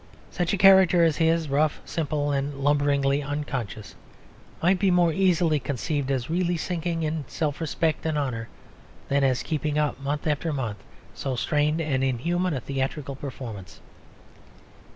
Such 0.31 0.51
a 0.51 0.57
character 0.57 1.03
as 1.03 1.17
his 1.17 1.47
rough, 1.47 1.79
simple 1.85 2.31
and 2.31 2.55
lumberingly 2.63 3.21
unconscious 3.21 3.93
might 4.59 4.79
be 4.79 4.89
more 4.89 5.13
easily 5.13 5.59
conceived 5.59 6.09
as 6.09 6.27
really 6.27 6.57
sinking 6.57 7.03
in 7.03 7.23
self 7.27 7.61
respect 7.61 8.03
and 8.07 8.17
honour 8.17 8.49
than 9.09 9.23
as 9.23 9.43
keeping 9.43 9.77
up, 9.77 9.99
month 9.99 10.25
after 10.25 10.51
month, 10.51 10.83
so 11.13 11.35
strained 11.35 11.81
and 11.81 12.03
inhuman 12.03 12.55
a 12.55 12.61
theatrical 12.61 13.15
performance. 13.15 13.79